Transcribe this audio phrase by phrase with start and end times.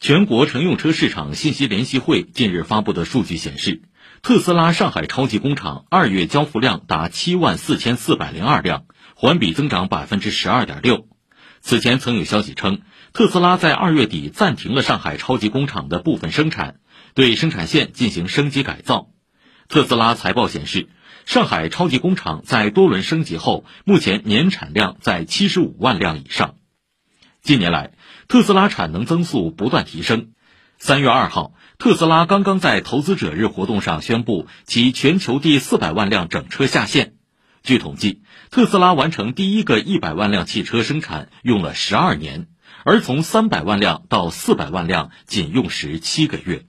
[0.00, 3.82] 全国乘用车市场信息联席会近日发布的数据显示，
[4.22, 11.06] 特斯拉上海超级工厂二月交付量达七万四千四百零二辆，环比增长百分之十二点六。
[11.60, 12.80] 此前曾有消息称，
[13.12, 16.76] 特斯拉在二月底暂停了上海超级工厂的部分生产，
[17.12, 19.10] 对生产线进行升级改造。
[19.68, 20.88] 特斯拉财报显示，
[21.26, 26.54] 上海超级工厂在多轮升级后，目前年产量在七十五万辆以上。
[27.42, 27.92] 近年来，
[28.28, 30.32] 特斯拉产能增速不断提升。
[30.78, 37.14] 三月二号，特斯拉刚刚在投资者日活动上宣布其全球第四百万辆整车下线。
[37.62, 42.48] 据统计，特斯拉完成第一个一百万辆汽车生产用了十二年，
[42.84, 46.64] 而从三百万辆到四百万辆仅用时七个月。